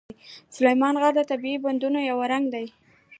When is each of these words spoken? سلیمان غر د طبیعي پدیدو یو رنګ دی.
سلیمان 0.55 0.95
غر 1.01 1.13
د 1.17 1.21
طبیعي 1.31 1.57
پدیدو 1.63 1.99
یو 2.09 2.17
رنګ 2.31 2.45
دی. 2.53 2.65